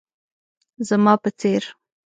زما 0.87 1.13
په 1.21 1.29
څير 1.39 1.63